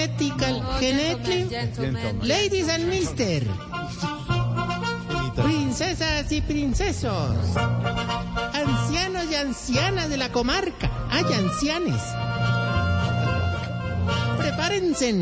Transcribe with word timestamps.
Genetical, 0.00 0.62
genetic, 0.78 2.22
ladies 2.22 2.68
and 2.68 2.88
mister, 2.88 3.42
princesas 5.36 6.32
y 6.32 6.40
princesos, 6.40 7.36
ancianos 8.54 9.26
y 9.30 9.34
ancianas 9.34 10.08
de 10.08 10.16
la 10.16 10.32
comarca, 10.32 10.90
hay 11.10 11.24
ancianes. 11.34 12.00
Prepárense 14.38 15.14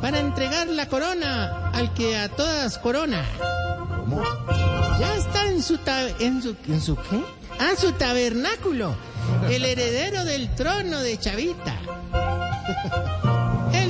para 0.00 0.18
entregar 0.18 0.68
la 0.68 0.88
corona 0.88 1.70
al 1.74 1.92
que 1.92 2.16
a 2.16 2.30
todas 2.30 2.78
corona. 2.78 3.22
Ya 4.98 5.14
está 5.14 5.48
en 5.48 5.62
su, 5.62 5.78
en 6.20 6.42
su, 6.42 6.56
¿en 6.68 6.80
su 6.80 6.96
qué? 6.96 7.22
Ah, 7.58 7.72
su 7.76 7.92
tabernáculo, 7.92 8.96
el 9.50 9.64
heredero 9.66 10.24
del 10.24 10.54
trono 10.54 11.00
de 11.00 11.18
Chavita. 11.18 11.78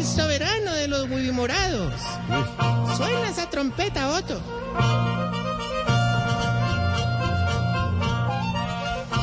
El 0.05 0.10
soberano 0.10 0.74
de 0.74 0.86
los 0.86 1.08
morados. 1.33 1.94
Suena 2.94 3.27
esa 3.30 3.48
trompeta, 3.48 4.11
Otto. 4.11 4.38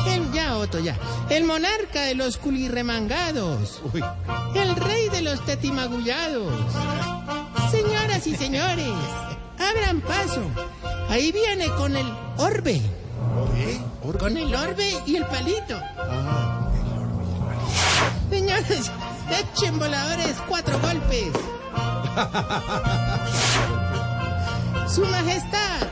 El, 0.08 0.32
ya, 0.32 0.56
Otto, 0.56 0.80
ya. 0.80 0.98
El 1.30 1.44
monarca 1.44 2.02
de 2.02 2.16
los 2.16 2.36
culirremangados. 2.36 3.80
El 4.56 4.74
rey 4.74 5.08
de 5.10 5.22
los 5.22 5.44
tetimagullados. 5.44 6.52
Señoras 7.70 8.26
y 8.26 8.34
señores, 8.34 8.90
abran 9.60 10.00
paso. 10.00 10.42
Ahí 11.08 11.30
viene 11.30 11.68
con 11.76 11.96
el 11.96 12.12
orbe. 12.38 12.82
Con 14.18 14.36
el 14.36 14.52
orbe 14.52 15.00
y 15.06 15.14
el 15.14 15.26
palito. 15.26 15.80
Señores, 18.30 18.90
echen 19.32 19.78
voladores 19.78 20.36
cuatro 20.48 20.78
golpes. 20.80 21.32
Su 24.88 25.04
Majestad, 25.06 25.86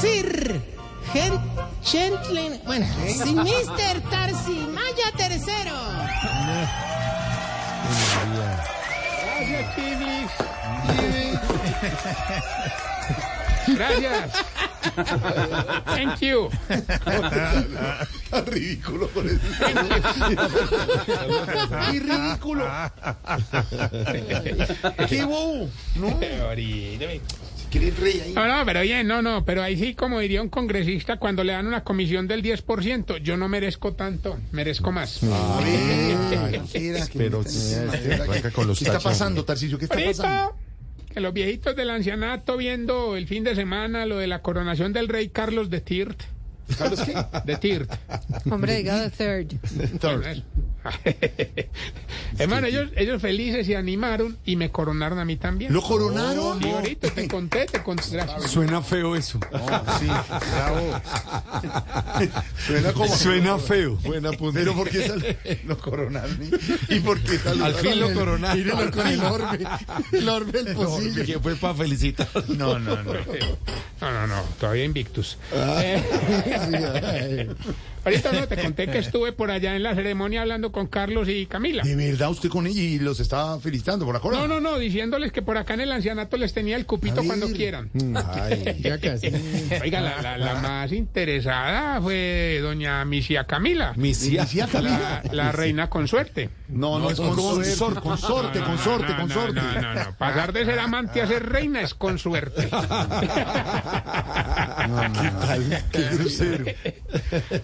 Sir 0.00 0.60
Gen 1.12 1.38
Gentleman, 1.84 2.60
bueno, 2.66 2.86
sí, 3.06 3.34
Mr. 3.34 4.00
Tarsi 4.10 4.66
Maya 4.74 5.12
Tercero. 5.16 5.76
Gracias. 9.38 9.78
Gracias. 13.74 14.30
Thank 15.86 16.20
you. 16.20 16.48
ridículo 18.46 19.08
por 19.08 19.26
eso. 19.26 19.38
Qué 21.92 22.00
ridículo. 22.00 22.66
Qué 25.08 25.24
bobo. 25.24 25.68
No. 25.96 26.18
No, 28.34 28.48
no, 28.48 28.64
pero 28.64 28.80
bien, 28.80 29.06
no, 29.06 29.20
no, 29.20 29.44
pero 29.44 29.62
ahí 29.62 29.76
sí, 29.76 29.94
como 29.94 30.20
diría 30.20 30.40
un 30.40 30.48
congresista, 30.48 31.18
cuando 31.18 31.44
le 31.44 31.52
dan 31.52 31.66
una 31.66 31.84
comisión 31.84 32.26
del 32.26 32.42
10%, 32.42 33.18
yo 33.18 33.36
no 33.36 33.46
merezco 33.48 33.92
tanto, 33.92 34.38
merezco 34.52 34.90
más. 34.90 35.20
Pero 37.14 37.42
¿Qué 37.42 38.84
está 38.84 39.00
pasando, 39.00 39.44
Tarcisio? 39.44 39.78
¿Qué 39.78 39.84
está 39.84 40.02
pasando? 40.02 40.56
Que 41.12 41.20
los 41.20 41.32
viejitos 41.32 41.74
del 41.74 41.90
ancianato 41.90 42.56
viendo 42.56 43.16
el 43.16 43.26
fin 43.26 43.44
de 43.44 43.54
semana 43.54 44.06
lo 44.06 44.18
de 44.18 44.26
la 44.26 44.42
coronación 44.42 44.92
del 44.92 45.08
rey 45.08 45.28
Carlos 45.28 45.70
de 45.70 45.80
Tirt. 45.80 46.22
¿Carlos 46.76 47.00
qué? 47.00 47.14
De 47.44 47.56
Tirt. 47.56 47.90
Hombre, 48.50 48.76
diga 48.76 49.08
the 49.08 49.10
third. 49.10 49.54
Third. 50.00 50.42
Hermano, 52.38 52.66
ellos, 52.66 52.90
ellos 52.96 53.20
felices 53.20 53.66
se 53.66 53.76
animaron 53.76 54.38
y 54.44 54.56
me 54.56 54.70
coronaron 54.70 55.18
a 55.18 55.24
mí 55.24 55.36
también. 55.36 55.72
¿Lo 55.72 55.82
coronaron? 55.82 56.62
Sí, 56.62 56.70
ahorita 56.70 57.10
te 57.10 57.28
conté, 57.30 57.66
te 57.66 57.82
conté. 57.82 58.04
Gracias. 58.12 58.50
Suena 58.50 58.82
feo 58.82 59.16
eso. 59.16 59.40
Sí, 59.98 60.06
bravo. 60.06 61.00
Suena 62.66 62.92
como... 62.92 63.16
Suena 63.16 63.58
feo. 63.58 63.96
Buena 63.96 64.32
punta. 64.32 64.58
Pero 64.60 64.74
¿por 64.74 64.88
qué 64.88 65.06
sal... 65.06 65.36
lo 65.66 65.78
coronaron? 65.78 66.38
¿Y 66.88 67.00
por 67.00 67.20
qué 67.20 67.38
saludaron? 67.38 67.62
Al 67.62 67.74
fin 67.74 68.00
lo 68.00 68.12
coronaron. 68.12 68.58
Mírenlo 68.58 68.90
con 68.90 69.06
el 69.06 69.20
orbe. 69.20 69.66
El 70.12 70.28
orbe 70.28 70.62
del 70.62 70.74
pocillo. 70.74 71.24
Que 71.24 71.38
fue 71.38 71.56
para 71.56 71.74
felicitar. 71.74 72.28
No, 72.48 72.78
no, 72.78 73.02
no. 73.02 73.12
No, 74.00 74.12
no, 74.12 74.26
no, 74.26 74.42
todavía 74.60 74.84
invictus. 74.84 75.38
Ah. 75.52 75.80
Eh, 75.82 77.48
ahorita 78.08 78.32
no, 78.32 78.48
te 78.48 78.56
conté 78.56 78.86
que 78.88 78.98
estuve 78.98 79.32
por 79.32 79.50
allá 79.50 79.76
en 79.76 79.82
la 79.82 79.94
ceremonia 79.94 80.42
hablando 80.42 80.72
con 80.72 80.86
Carlos 80.86 81.28
y 81.28 81.46
Camila. 81.46 81.82
¿De 81.82 81.94
verdad 81.96 82.30
usted 82.30 82.48
con 82.48 82.66
ella 82.66 82.80
y 82.80 82.98
los 82.98 83.20
estaba 83.20 83.58
felicitando 83.60 84.04
por 84.04 84.14
la 84.14 84.20
corona? 84.20 84.42
No, 84.42 84.48
no, 84.48 84.60
no, 84.60 84.78
diciéndoles 84.78 85.32
que 85.32 85.42
por 85.42 85.56
acá 85.58 85.74
en 85.74 85.80
el 85.82 85.92
ancianato 85.92 86.36
les 86.36 86.52
tenía 86.52 86.76
el 86.76 86.86
cupito 86.86 87.22
cuando 87.24 87.48
quieran. 87.48 87.90
Ay, 88.14 88.76
Ya 88.80 88.98
casi. 88.98 89.28
Oiga, 89.82 90.00
la, 90.00 90.22
la- 90.22 90.38
la 90.38 90.54
más 90.56 90.92
interesada 90.92 92.00
fue 92.00 92.60
doña 92.62 93.04
Misia 93.04 93.44
Camila, 93.44 93.92
Misia. 93.96 94.42
¿Decía 94.42 94.66
la, 94.66 94.72
Camila? 94.72 95.22
la 95.32 95.52
reina 95.52 95.90
consuerte. 95.90 96.50
No, 96.68 96.98
no, 96.98 97.10
es 97.10 97.18
consorte, 97.18 97.76
consorte, 98.00 98.60
consorte, 98.60 99.08
No, 99.08 99.14
no, 99.14 99.20
consorte. 99.20 99.60
No, 99.60 99.82
no, 99.82 99.94
no, 99.94 100.16
pasar 100.18 100.52
de 100.52 100.64
ser 100.64 100.78
amante 100.78 101.20
a 101.22 101.26
ser 101.26 101.48
reina 101.48 101.80
es 101.80 101.94
consuerte. 101.94 102.68
¿Qué 104.78 105.30
tal? 105.46 105.84
Qué 105.92 106.02
grosero. 106.12 106.64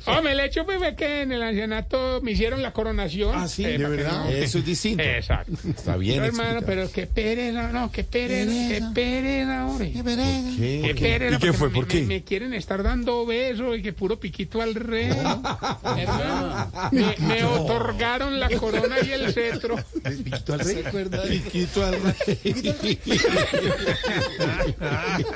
Hombre, 0.06 0.33
el 0.34 0.40
hecho 0.40 0.64
pues, 0.64 0.78
fue 0.78 0.94
que 0.96 1.22
en 1.22 1.32
el 1.32 1.42
ancianato 1.42 2.20
me 2.22 2.32
hicieron 2.32 2.62
la 2.62 2.72
coronación. 2.72 3.32
Ah, 3.34 3.48
sí, 3.48 3.64
Eh, 3.64 3.78
¿de 3.78 3.88
verdad? 3.88 4.24
no- 4.24 4.28
Eso 4.30 4.58
es 4.58 4.64
distinto. 4.66 5.02
Exacto. 5.02 5.52
Está 5.68 5.96
bien. 5.96 6.18
No, 6.18 6.24
hermano, 6.24 6.60
pero 6.66 6.90
qué 6.92 7.06
pereza, 7.06 7.70
no, 7.72 7.90
qué 7.90 8.04
pereza, 8.04 8.50
qué 8.68 8.82
pereza, 8.94 9.66
hombre. 9.66 9.92
¿Qué? 9.92 10.82
Qué 10.84 10.94
pereza, 10.94 11.36
¿Y 11.36 11.38
qué 11.38 11.46
porque 11.46 11.52
fue? 11.54 11.68
me- 11.68 11.74
¿Por 11.74 11.84
me- 11.86 11.92
qué? 11.92 12.02
Me, 12.02 12.24
quieren 12.24 12.54
estar 12.54 12.82
dando 12.82 13.24
besos 13.26 13.78
y 13.78 13.82
que 13.82 13.92
puro 13.92 14.18
piquito 14.18 14.60
al 14.60 14.74
rey. 14.74 15.08
Hermano, 15.96 16.70
me, 16.92 17.14
me 17.26 17.44
otorgaron 17.44 18.38
la 18.40 18.50
corona 18.50 18.96
y 19.06 19.12
el 19.12 19.32
cetro. 19.32 19.76
¿El 20.04 20.18
piquito 20.18 20.52
al 20.54 20.60
rey? 20.60 20.84
Piquito 21.42 21.84
al 21.86 21.96
rey. 22.02 22.98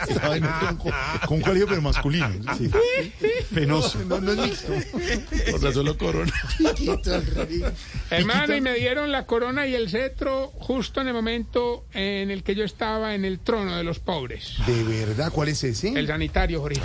Esta 0.09 0.29
vaina 0.29 0.77
con, 1.27 1.41
colegio 1.41 1.67
pero 1.69 1.83
masculino. 1.83 2.29
Sí. 2.57 2.71
Penoso. 3.55 3.99
No, 4.07 4.21
no 4.21 4.33
es 4.33 4.39
mixto. 4.39 4.73
Por 5.51 5.63
razón 5.63 5.87
lo 5.87 5.99
corona. 5.99 6.33
Hermano, 8.11 8.57
y 8.57 8.61
me 8.61 8.75
dieron 8.75 9.13
la 9.13 9.27
corona 9.27 9.67
y 9.67 9.75
el 9.75 9.89
cetro 9.89 10.53
justo 10.55 11.01
en 11.01 11.09
el 11.09 11.15
momento 11.15 11.87
en 11.93 12.31
el 12.31 12.43
que 12.43 12.55
yo 12.55 12.65
estaba 12.65 13.15
en 13.15 13.25
el 13.25 13.41
trono 13.41 13.77
de 13.77 13.85
los 13.85 13.99
pobres. 13.99 14.55
¿De 14.67 14.83
verdad? 14.85 15.33
¿Cuál 15.33 15.49
es 15.49 15.65
ese? 15.65 15.89
El 15.89 16.07
sanitario, 16.07 16.61
Jorge. 16.61 16.81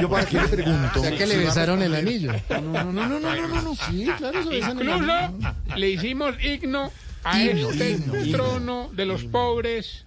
Yo 0.00 0.08
para 0.08 0.26
qué 0.26 0.40
le 0.40 0.48
pregunto. 0.48 1.02
Ya 1.02 1.16
que 1.16 1.26
le 1.26 1.36
besaron 1.36 1.82
el 1.82 1.94
anillo. 1.94 2.32
No, 2.50 2.60
no, 2.60 2.92
no, 2.92 3.08
no, 3.08 3.20
no, 3.20 3.48
no, 3.48 3.62
no. 3.62 3.74
Sí, 3.74 4.08
claro, 4.18 4.42
se 4.42 4.48
besan 4.48 4.78
el 4.80 4.88
anillo. 4.88 5.14
Incluso 5.36 5.76
le 5.76 5.90
hicimos 5.90 6.34
himno 6.42 6.90
a 7.24 7.42
este 7.42 7.98
trono 8.30 8.90
de 8.92 9.06
los 9.06 9.24
pobres 9.24 10.06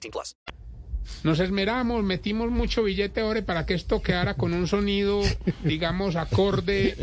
18 0.00 0.10
plus. 0.10 0.36
Nos 1.22 1.40
esmeramos, 1.40 2.02
metimos 2.02 2.50
mucho 2.50 2.82
billete 2.82 3.20
ahora 3.20 3.44
para 3.44 3.66
que 3.66 3.74
esto 3.74 4.02
quedara 4.02 4.34
con 4.34 4.52
un 4.52 4.66
sonido, 4.66 5.20
digamos, 5.64 6.16
acorde 6.16 6.96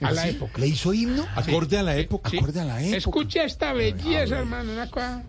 a 0.00 0.10
la 0.12 0.28
época. 0.28 0.58
¿Le 0.58 0.68
hizo 0.68 0.92
himno? 0.92 1.26
Acorde 1.34 1.78
a 1.78 1.82
la 1.82 1.96
época. 1.96 2.30
Sí. 2.30 2.38
Acorde 2.38 2.60
a 2.60 2.64
la 2.64 2.82
época. 2.82 2.96
Escucha 2.96 3.44
esta 3.44 3.72
belleza, 3.72 4.38
hermano, 4.38 4.72
una 4.72 4.90
cosa. 4.90 5.22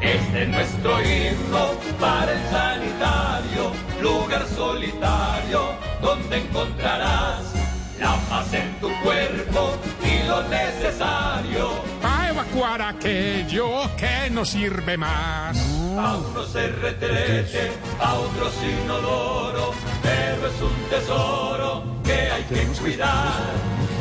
Este 0.00 0.42
es 0.42 0.48
nuestro 0.48 1.00
himno 1.00 1.70
para 1.98 2.32
el 2.32 2.50
sanitario, 2.50 3.72
lugar 4.02 4.46
solitario 4.48 5.74
donde 6.02 6.36
encontrarás 6.36 7.54
la 7.98 8.16
paz 8.28 8.52
en 8.52 8.78
tu 8.80 8.90
cuerpo 9.02 9.78
lo 10.26 10.42
necesario. 10.48 11.70
A 12.02 12.28
evacuar 12.30 12.82
aquello 12.82 13.68
que 13.96 14.30
no 14.30 14.44
sirve 14.44 14.96
más. 14.96 15.56
A 15.98 16.16
unos 16.16 16.48
se 16.50 16.68
retrete, 16.68 17.72
a 18.00 18.14
otros 18.14 18.52
inodoro, 18.62 19.72
pero 20.02 20.46
es 20.48 20.60
un 20.60 20.90
tesoro 20.90 21.84
que 22.04 22.30
hay 22.30 22.42
que 22.44 22.66
cuidar, 22.80 23.42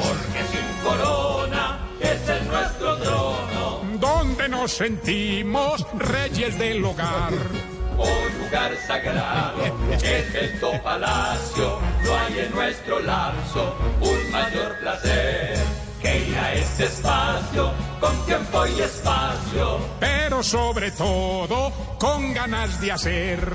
porque 0.02 0.44
sin 0.52 0.84
corona 0.84 1.80
es 2.00 2.30
el 2.30 2.48
nuestro 2.48 2.98
trono. 2.98 3.82
Donde 4.00 4.50
nos 4.50 4.72
sentimos 4.72 5.86
reyes 5.98 6.58
del 6.58 6.84
hogar. 6.84 7.32
Un 7.96 8.44
lugar 8.44 8.72
sagrado 8.88 9.64
es 9.92 10.04
el 10.04 10.82
palacio, 10.82 11.80
no 12.04 12.18
hay 12.18 12.40
en 12.40 12.52
nuestro 12.52 13.00
lapso 13.00 13.76
un 14.02 14.32
mayor 14.32 14.80
placer 14.80 15.63
este 16.18 16.86
espacio 16.86 17.72
con 18.00 18.26
tiempo 18.26 18.66
y 18.68 18.82
espacio. 18.82 19.80
pero 20.00 20.44
sobre 20.44 20.92
todo 20.92 21.72
con 22.00 22.34
ganas 22.34 22.80
de 22.82 22.92
hacer. 22.92 23.54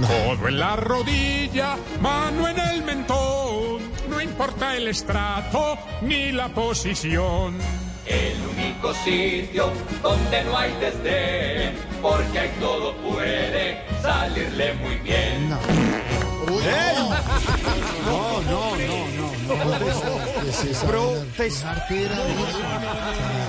Todo 0.00 0.48
en 0.48 0.58
la 0.58 0.76
rodilla, 0.76 1.76
mano 2.00 2.48
en 2.48 2.58
el 2.58 2.82
mentón, 2.84 3.80
no 4.08 4.20
importa 4.20 4.76
el 4.76 4.88
estrato 4.88 5.76
ni 6.02 6.32
la 6.32 6.48
posición. 6.48 7.58
El 8.06 8.36
único 8.56 8.94
sitio 8.94 9.70
donde 10.02 10.44
no 10.44 10.56
hay 10.56 10.72
desdén, 10.80 11.74
porque 12.00 12.38
ahí 12.38 12.50
todo 12.58 12.94
puede 12.96 13.84
salirle 14.02 14.72
muy 14.74 14.96
bien. 14.96 15.50
Protesta. 20.86 21.70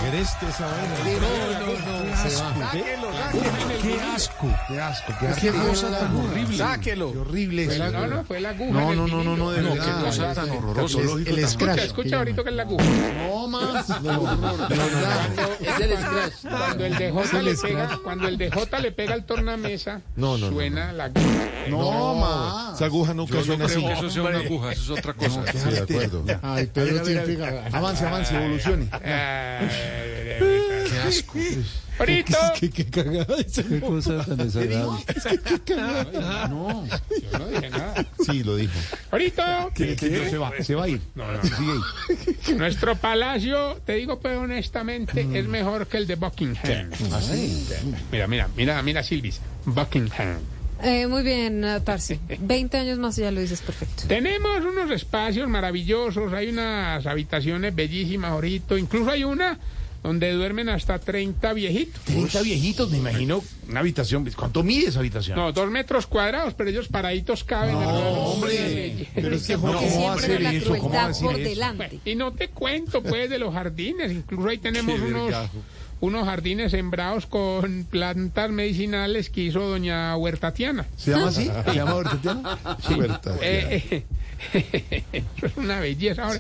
Agreste 0.02 0.46
esa 0.50 0.68
vaina. 0.68 0.96
Qué 3.82 4.00
asco. 4.16 4.48
Qué 4.68 4.80
asco. 4.80 5.14
Qué 5.40 5.52
cosa 5.52 6.00
tan 6.00 6.16
horrible. 6.16 6.58
Sáquelo. 6.58 7.12
Qué 7.12 7.18
horrible. 7.18 7.78
No, 7.92 8.08
no, 8.08 8.24
fue 8.24 8.40
la 8.40 8.50
aguja. 8.50 8.72
No, 8.72 8.94
no, 8.94 9.08
no, 9.08 9.24
no, 9.24 9.36
no, 9.36 9.52
de 9.52 9.62
verdad. 9.62 9.84
qué 9.84 10.06
cosa 10.06 10.34
tan 10.34 10.50
horrorosa. 10.52 11.00
El, 11.00 11.48
scratch. 11.48 11.80
escucha 11.80 12.18
ahorita 12.18 12.44
que 12.44 12.50
es 12.50 12.56
la 12.56 12.64
aguja. 12.64 12.84
No 13.28 13.48
más. 13.48 13.90
No, 14.02 14.14
no, 14.36 14.36
no, 14.36 14.68
Es 15.60 15.80
el 15.80 15.98
scratch. 15.98 16.34
Cuando 16.42 16.86
el 16.86 16.98
DJ 16.98 17.42
le 17.44 17.56
pega, 17.56 18.00
cuando 18.04 18.28
el 18.28 18.38
DJ 18.38 18.80
le 18.82 18.92
pega 18.92 19.14
al 19.14 19.26
tornamesa, 19.26 20.02
No, 20.16 20.38
no, 20.38 20.48
no, 20.48 20.54
suena 20.54 20.92
la 20.92 21.06
aguja. 21.06 21.30
no 21.70 22.16
más. 22.16 22.76
Esa 22.76 22.86
aguja 22.86 23.14
nunca 23.14 23.44
suena 23.44 23.66
así. 23.66 23.84
eso 23.86 24.10
sea 24.10 24.24
una 24.24 24.40
aguja, 24.40 24.72
eso 24.72 24.94
es 24.94 25.00
otra 25.00 25.14
cosa. 25.14 25.44
Sí, 25.52 25.70
de 25.70 25.80
acuerdo. 25.80 26.24
Ay, 26.42 26.68
Tiene 27.00 27.46
Avance, 27.72 28.06
avance, 28.06 28.36
evolucione. 28.36 28.88
Qué 30.90 31.00
asco. 31.08 31.40
Ahorita, 32.00 32.54
Qué, 32.60 32.70
qué 32.72 32.86
cagada 32.88 33.36
esa 33.46 33.62
Qué 33.64 33.80
cosa 33.80 34.26
tan 34.26 34.38
desagradable. 34.38 35.06
No. 36.50 36.88
yo 36.88 37.38
no 37.38 37.48
dije 37.48 37.70
nada. 37.70 38.06
Sí, 38.26 38.44
lo 38.44 38.56
dijo. 38.56 38.74
Ahorita, 39.12 39.70
Se 39.76 40.38
va, 40.38 40.52
se 40.62 40.74
va 40.76 40.86
a 40.86 40.88
ir. 40.90 41.02
No, 41.14 41.32
no, 41.32 41.44
Sigue 41.44 41.72
ahí. 41.72 42.56
nuestro 42.56 42.96
palacio, 42.96 43.80
te 43.86 43.94
digo 43.94 44.20
pues 44.20 44.36
honestamente, 44.38 45.28
es 45.34 45.48
mejor 45.48 45.86
que 45.88 45.98
el 45.98 46.08
de 46.08 46.16
Buckingham. 46.16 46.90
Mira, 48.12 48.28
mira, 48.28 48.50
mira, 48.56 48.82
mira, 48.82 49.04
Silvis. 49.04 49.40
Buckingham. 49.66 50.40
Eh, 50.84 51.08
muy 51.08 51.24
bien, 51.24 51.66
Tarsi. 51.84 52.20
20 52.40 52.78
años 52.78 52.98
más 52.98 53.18
y 53.18 53.22
ya 53.22 53.32
lo 53.32 53.42
dices 53.42 53.62
perfecto. 53.62 54.04
Tenemos 54.08 54.62
unos 54.66 54.90
espacios 54.92 55.48
maravillosos, 55.48 56.34
hay 56.34 56.50
unas 56.50 57.06
habitaciones 57.06 57.74
bellísimas 57.76 58.32
ahorita, 58.32 58.78
incluso 58.78 59.12
hay 59.12 59.24
una 59.24 59.60
donde 60.04 60.32
duermen 60.32 60.68
hasta 60.70 60.98
30 60.98 61.54
viejitos. 61.54 62.02
30 62.06 62.42
viejitos, 62.42 62.90
me 62.90 62.98
imagino. 62.98 63.44
Una 63.70 63.82
habitación. 63.82 64.28
¿Cuánto 64.36 64.64
mide 64.64 64.88
esa 64.88 64.98
habitación? 64.98 65.38
No, 65.38 65.52
dos 65.52 65.70
metros 65.70 66.08
cuadrados, 66.08 66.56
pero 66.56 66.72
ellos 66.72 66.88
paraditos 66.88 67.44
caben. 67.44 67.76
hermano. 67.78 68.00
hombre. 68.00 69.08
Pero 69.14 69.36
es 69.36 69.46
que 69.46 69.58
Porque 69.60 69.86
¿cómo 69.88 70.06
va 70.08 70.14
a 70.14 70.18
siempre 70.18 70.26
ser 70.28 70.42
la 70.42 70.54
eso? 70.54 70.76
¿Cómo 70.78 70.82
va 70.82 70.86
a 70.86 70.90
crueldad 70.90 71.08
decir 71.10 71.26
por 71.28 71.40
eso? 71.40 71.50
delante. 71.50 72.00
Y 72.04 72.16
no 72.16 72.32
te 72.34 72.48
cuento, 72.50 73.04
pues, 73.04 73.30
de 73.30 73.38
los 73.38 73.54
jardines. 73.54 74.12
Incluso 74.12 74.50
ahí 74.50 74.58
tenemos 74.58 74.96
Qué 74.96 75.02
unos, 75.06 75.24
vergajo. 75.26 75.58
Unos 76.02 76.26
jardines 76.26 76.72
sembrados 76.72 77.26
con 77.28 77.86
plantas 77.86 78.50
medicinales 78.50 79.30
que 79.30 79.42
hizo 79.42 79.62
doña 79.62 80.18
Huertatiana. 80.18 80.86
¿Se 80.98 81.12
llama 81.12 81.30
así? 81.30 81.50
¿Se 81.66 81.76
llama 81.76 81.96
Huertatiana? 81.96 82.58
Huerta. 82.98 83.36
Eh, 83.42 84.04
eh, 84.54 85.04
eso 85.14 85.46
es 85.46 85.58
una 85.58 85.80
belleza. 85.80 86.26
Ahora, 86.26 86.40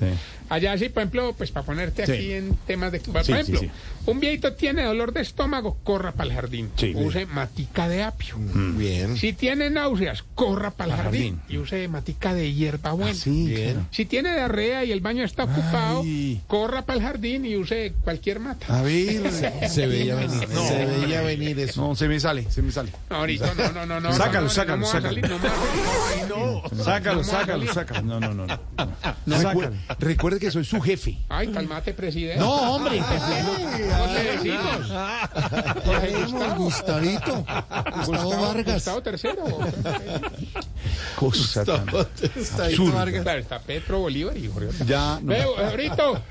allá 0.53 0.77
sí, 0.77 0.89
por 0.89 1.01
ejemplo, 1.03 1.33
pues 1.37 1.51
para 1.51 1.65
ponerte 1.65 2.05
Sí. 2.05 2.11
aquí 2.11 2.33
en 2.33 2.55
temas 2.67 2.91
de... 2.91 2.99
Por 2.99 3.23
Sí, 3.23 3.31
ejemplo, 3.31 3.59
sí. 3.59 3.71
un 4.05 4.19
viejito 4.19 4.53
tiene 4.53 4.83
dolor 4.83 5.13
de 5.13 5.21
estómago, 5.21 5.77
corra 5.83 6.11
para 6.11 6.29
el 6.29 6.35
jardín. 6.35 6.69
Sí. 6.75 6.93
Use 6.95 7.25
matica 7.25 7.87
de 7.87 8.03
apio. 8.03 8.35
Bien. 8.37 9.17
Si 9.17 9.33
tiene 9.33 9.69
náuseas, 9.69 10.23
corra 10.35 10.71
para 10.71 10.91
el 10.91 10.97
jardín. 11.01 11.37
jardín. 11.39 11.55
Y 11.55 11.57
use 11.57 11.87
matica 11.87 12.33
de 12.33 12.53
hierba 12.53 12.91
buena. 12.91 13.13
Sí, 13.13 13.53
claro. 13.55 13.85
Si 13.91 14.05
tiene 14.05 14.33
diarrea 14.33 14.83
y 14.83 14.91
el 14.91 15.01
baño 15.01 15.23
está 15.23 15.45
ocupado, 15.45 16.01
Ay. 16.03 16.41
corra 16.47 16.85
para 16.85 16.99
el 16.99 17.05
jardín 17.05 17.45
y 17.45 17.55
use 17.55 17.93
cualquier 18.03 18.39
mata. 18.39 18.79
A 18.79 18.81
ver. 18.81 19.31
Se 19.69 19.87
veía 19.87 20.15
venir. 20.15 20.47
Se 20.47 20.85
veía 20.85 21.21
venir 21.21 21.59
eso. 21.59 21.81
No, 21.87 21.95
se 21.95 22.07
me 22.07 22.19
sale, 22.19 22.49
se 22.51 22.61
me 22.61 22.71
sale. 22.71 22.91
No, 23.09 23.17
ahorita 23.17 23.53
no, 23.55 23.71
no, 23.71 23.85
no, 23.85 23.99
no. 24.01 24.13
Sácalo, 24.13 24.41
no, 24.41 24.41
no, 24.41 24.49
sácalo, 24.87 24.87
sácalo. 24.87 25.21
Sácalo, 27.23 27.73
sácalo. 27.73 28.01
No, 28.01 28.19
no, 28.19 28.33
no. 28.33 28.47
recuerde 29.99 30.39
que 30.41 30.49
soy 30.51 30.65
su 30.65 30.81
jefe. 30.81 31.17
Ay, 31.29 31.47
calmate, 31.49 31.93
presidente. 31.93 32.39
No, 32.39 32.75
hombre. 32.75 32.97
¿Cómo 32.97 34.13
te 34.13 34.23
decimos? 34.23 34.91
Jorge 35.85 36.23
Gustavo. 36.23 36.55
Gustavito. 36.55 37.45
Gustavo 37.95 38.41
Vargas. 38.41 38.73
Gustavo 38.73 39.03
tercero. 39.03 39.43
Cosa 41.15 41.63
tan 41.63 41.87
absurda. 41.89 43.21
Claro, 43.21 43.39
está 43.39 43.59
Petro 43.59 43.99
Bolívar 43.99 44.35
y 44.35 44.47
Jorge. 44.47 44.83
Ya, 44.85 45.19
no. 45.21 45.27
Veo, 45.27 45.57
ahorita. 45.57 46.23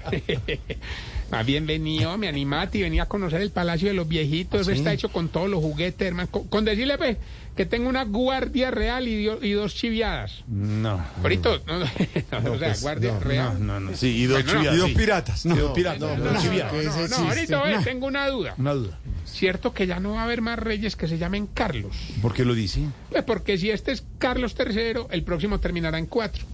Más 1.30 1.46
bienvenido, 1.46 2.18
me 2.18 2.26
animate 2.26 2.78
y 2.78 2.82
venía 2.82 3.04
a 3.04 3.06
conocer 3.06 3.40
el 3.40 3.50
Palacio 3.50 3.86
de 3.86 3.94
los 3.94 4.08
Viejitos. 4.08 4.62
Eso 4.62 4.72
está 4.72 4.92
hecho 4.92 5.10
con 5.10 5.28
todos 5.28 5.48
los 5.48 5.60
juguetes, 5.60 6.08
hermano. 6.08 6.28
Con, 6.28 6.48
con 6.48 6.64
decirle, 6.64 6.98
pues, 6.98 7.18
que 7.56 7.64
tengo 7.66 7.88
una 7.88 8.02
guardia 8.04 8.72
real 8.72 9.06
y, 9.06 9.16
dio- 9.16 9.38
y 9.40 9.52
dos 9.52 9.72
chiviadas. 9.76 10.42
No. 10.48 11.00
Ahorita, 11.22 11.50
no, 11.68 11.78
no, 12.32 12.40
no, 12.40 12.52
o 12.52 12.58
sea, 12.58 12.74
guardia 12.80 13.16
real. 13.20 13.64
No, 13.64 13.78
no, 13.78 13.94
sí, 13.96 14.08
y 14.08 14.24
dos, 14.26 14.42
Bueno, 14.44 14.52
no. 14.54 14.58
chiviadas, 14.58 14.76
Y 14.76 14.80
dos 14.80 14.88
sí. 14.90 14.94
piratas. 14.96 15.46
Y 15.46 15.48
dos 15.50 15.72
piratas. 15.72 16.00
No, 16.00 16.08
no, 16.16 16.24
no, 16.24 17.08
no, 17.08 17.28
ahorita, 17.28 17.62
ve, 17.62 17.78
tengo 17.84 18.06
una 18.08 18.26
duda. 18.28 18.54
Una 18.58 18.72
duda. 18.74 18.98
¿Cierto 19.24 19.72
que 19.72 19.86
ya 19.86 20.00
no 20.00 20.14
va 20.14 20.22
a 20.22 20.24
haber 20.24 20.42
más 20.42 20.58
reyes 20.58 20.96
que 20.96 21.06
se 21.06 21.16
llamen 21.16 21.46
Carlos? 21.46 21.94
¿Por 22.20 22.34
qué 22.34 22.44
lo 22.44 22.54
dice? 22.54 22.80
Pues 23.10 23.22
porque 23.22 23.56
si 23.56 23.70
este 23.70 23.92
es 23.92 24.02
Carlos 24.18 24.56
III, 24.58 25.02
el 25.10 25.22
próximo 25.22 25.60
terminará 25.60 25.96
en 25.98 26.06
cuatro. 26.06 26.44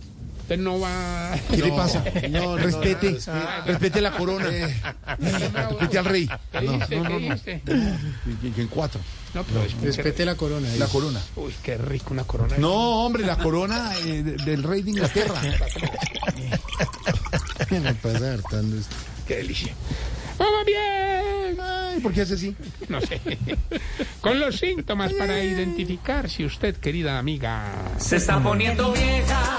Entonces 0.48 0.64
no 0.64 0.78
va... 0.78 1.34
¿Qué 1.50 1.56
le 1.56 1.72
pasa? 1.72 2.04
No, 2.30 2.56
respete. 2.56 3.18
Respete 3.66 4.00
la 4.00 4.12
corona. 4.12 4.46
Respete 5.18 5.98
al 5.98 6.04
rey. 6.04 6.30
¿Qué 6.52 6.60
dice? 6.60 6.86
¿Qué 6.88 7.18
dice? 7.18 7.62
Y- 8.44 8.46
y 8.46 8.60
En 8.60 8.68
cuatro. 8.68 9.00
No, 9.34 9.42
pero 9.42 9.64
es 9.64 9.74
Respete 9.80 10.24
la 10.24 10.36
corona. 10.36 10.68
La 10.78 10.86
corona. 10.86 11.20
Uy, 11.34 11.52
qué 11.64 11.76
rico 11.76 12.14
una 12.14 12.22
corona. 12.24 12.54
No, 12.58 13.04
hombre, 13.04 13.26
la 13.26 13.36
corona 13.38 13.90
eh, 14.04 14.22
de- 14.22 14.36
del 14.44 14.62
rey 14.62 14.82
de 14.82 14.90
Inglaterra. 14.90 15.34
Me 17.70 17.94
pasa 17.94 18.34
hartando 18.34 18.76
esto. 18.78 18.94
Qué 19.26 19.36
delicia. 19.38 19.74
bien. 20.64 21.58
Ay, 21.60 21.98
¿por 22.00 22.12
qué 22.12 22.20
hace 22.22 22.34
así? 22.34 22.54
No 22.88 23.00
sé. 23.00 23.20
Con 24.20 24.38
los 24.38 24.56
síntomas 24.56 25.12
para 25.14 25.42
identificar 25.42 26.30
si 26.30 26.44
usted, 26.44 26.76
querida 26.76 27.18
amiga, 27.18 27.72
Se 27.98 28.16
está 28.16 28.40
poniendo 28.42 28.92
vieja, 28.92 29.58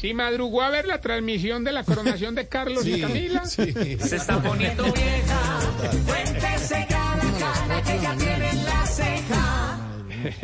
si 0.00 0.14
madrugó 0.14 0.62
a 0.62 0.70
ver 0.70 0.86
la 0.86 1.00
transmisión 1.00 1.64
de 1.64 1.72
la 1.72 1.84
coronación 1.84 2.34
de 2.34 2.48
Carlos 2.48 2.86
y 2.86 3.00
Camila. 3.00 3.44
Se 3.44 3.64
está 4.16 4.40
poniendo 4.40 4.84
vieja, 4.84 5.60
cuéntese 6.06 6.86
cada 6.88 7.38
cana 7.38 7.82
que 7.82 8.00
ya 8.00 8.16
tiene 8.16 8.50
en 8.50 8.64
la 8.64 8.86
ceja. 8.86 9.78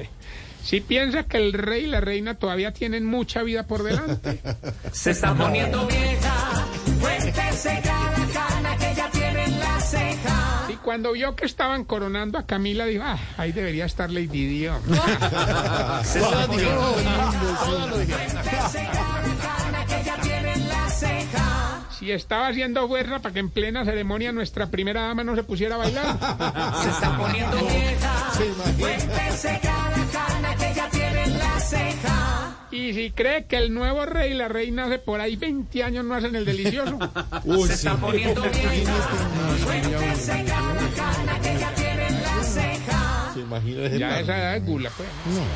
Si 0.64 0.80
piensa 0.80 1.24
que 1.24 1.36
el 1.36 1.52
rey 1.52 1.84
y 1.84 1.86
la 1.88 2.00
reina 2.00 2.36
todavía 2.36 2.72
tienen 2.72 3.04
mucha 3.04 3.42
vida 3.42 3.66
por 3.66 3.82
delante. 3.82 4.40
Se 4.92 5.10
está 5.10 5.34
poniendo 5.34 5.86
vieja, 5.86 6.66
cuéntese 7.02 7.82
cada 7.84 8.26
cana 8.32 8.74
que 8.78 8.94
ya 8.96 9.10
tiene 9.10 9.44
en 9.44 9.60
la 9.60 9.78
ceja. 9.80 10.68
Y 10.70 10.76
cuando 10.76 11.12
vio 11.12 11.36
que 11.36 11.44
estaban 11.44 11.84
coronando 11.84 12.38
a 12.38 12.46
Camila, 12.46 12.86
dijo, 12.86 13.04
ah, 13.04 13.18
ahí 13.36 13.52
debería 13.52 13.84
estar 13.84 14.10
Lady 14.10 14.46
Di. 14.46 14.60
Se 16.02 16.18
está 16.18 16.46
poniendo 16.46 16.96
Si 22.04 22.12
estaba 22.12 22.48
haciendo 22.48 22.86
fuerza 22.86 23.20
para 23.20 23.32
que 23.32 23.40
en 23.40 23.48
plena 23.48 23.82
ceremonia 23.82 24.30
nuestra 24.30 24.66
primera 24.66 25.06
dama 25.06 25.24
no 25.24 25.34
se 25.34 25.42
pusiera 25.42 25.76
a 25.76 25.78
bailar. 25.78 26.04
Se 26.82 26.90
está 26.90 27.16
poniendo 27.16 27.56
vieja, 27.56 28.30
cuéntese 28.78 29.58
cada 29.62 30.06
cana 30.12 30.54
que 30.54 30.74
ya 30.74 30.90
tiene 30.90 31.24
en 31.24 31.38
la 31.38 31.60
ceja. 31.60 32.56
Y 32.72 32.92
si 32.92 33.10
cree 33.10 33.46
que 33.46 33.56
el 33.56 33.72
nuevo 33.72 34.04
rey 34.04 34.32
y 34.32 34.34
la 34.34 34.48
reina 34.48 34.84
hace 34.84 34.98
por 34.98 35.18
ahí 35.18 35.36
20 35.36 35.82
años 35.82 36.04
no 36.04 36.14
hacen 36.14 36.36
el 36.36 36.44
delicioso. 36.44 36.98
Se 37.68 37.72
está 37.72 37.96
poniendo 37.96 38.42
vieja, 38.42 38.92
cuéntese 39.64 40.44
cada 40.46 40.88
cana 40.94 41.40
que 41.40 41.58
ya 41.58 41.74
tiene 41.74 42.06
en 42.06 42.22
la 42.22 42.42
ceja. 42.42 43.30
¿Se 43.32 43.40
imagina 43.40 43.86
ese 43.86 43.98
Ya 43.98 44.20
esa 44.20 44.36
edad 44.36 44.56
es 44.56 44.66
gula, 44.66 44.90
pues. 44.94 45.08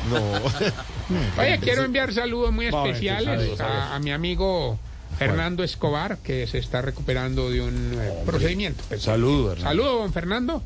No. 0.09 1.41
Oye, 1.43 1.59
quiero 1.61 1.83
enviar 1.83 2.11
saludos 2.11 2.51
muy 2.51 2.65
especiales 2.65 3.59
a, 3.59 3.93
a 3.93 3.99
mi 3.99 4.11
amigo 4.11 4.79
Fernando 5.19 5.63
Escobar, 5.63 6.17
que 6.19 6.47
se 6.47 6.57
está 6.57 6.81
recuperando 6.81 7.49
de 7.51 7.61
un 7.61 7.93
eh, 7.93 8.23
procedimiento. 8.25 8.83
Pues, 8.87 9.03
Saludos, 9.03 9.57
hermano. 9.57 9.69
Saludos, 9.69 9.99
don 10.01 10.13
Fernando. 10.13 10.63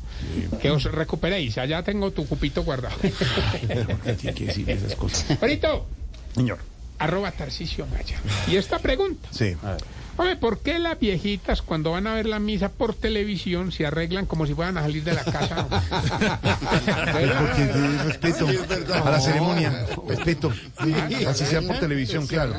Que 0.62 0.70
os 0.70 0.84
recuperéis. 0.84 1.58
Allá 1.58 1.82
tengo 1.82 2.10
tu 2.12 2.26
cupito 2.26 2.62
guardado. 2.62 2.96
Tiene 4.20 4.34
que 4.34 4.44
decir 4.46 4.70
esas 4.70 4.94
cosas. 4.94 5.26
Ahorita, 5.42 5.80
Señor. 6.34 6.58
arroba 6.98 7.30
Tarcisio 7.32 7.86
Maya. 7.86 8.18
Y 8.46 8.56
esta 8.56 8.78
pregunta. 8.78 9.28
Sí. 9.30 9.56
Oye, 10.16 10.36
¿por 10.36 10.58
qué 10.60 10.78
las 10.78 10.98
viejitas 10.98 11.60
cuando 11.62 11.90
van 11.90 12.06
a 12.06 12.14
ver 12.14 12.26
la 12.26 12.38
misa 12.38 12.68
por 12.68 12.94
televisión 12.94 13.72
se 13.72 13.84
arreglan 13.86 14.26
como 14.26 14.46
si 14.46 14.54
fueran 14.54 14.78
a 14.78 14.82
salir 14.82 15.02
de 15.02 15.12
la 15.14 15.24
casa? 15.24 15.66
Porque 17.38 17.66
respeto 18.04 18.46
a 19.04 19.10
la 19.10 19.20
ceremonia. 19.20 19.86
Respeto. 20.08 20.52
Así 21.28 21.44
sea 21.46 21.62
por 21.62 21.78
televisión, 21.78 22.26
claro. 22.26 22.54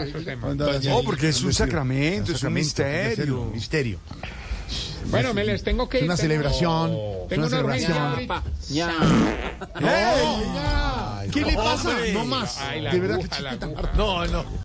No, 0.84 1.02
porque 1.04 1.30
es 1.30 1.42
un 1.44 1.54
sacramento, 1.54 2.34
es 2.34 2.44
un 2.44 2.54
misterio. 2.54 3.46
Misterio. 3.54 4.00
Bueno, 5.12 5.34
me 5.36 5.44
les 5.46 5.64
tengo 5.64 5.88
que 5.88 5.98
Es 6.00 6.04
ir. 6.04 6.10
una 6.10 6.16
Tengo- 6.18 6.22
celebración. 6.28 6.92
Es 6.92 7.28
Tengo 7.30 7.48
una 7.48 7.60
una 7.62 7.78
celebración. 7.78 8.42
¿Qué 11.32 11.42
le 11.46 11.54
pasa? 11.54 11.90
No 12.14 12.26
más. 12.26 12.58
De 12.92 13.00
verdad 13.00 13.20
que. 13.20 13.98
No, 13.98 14.26
no. 14.26 14.65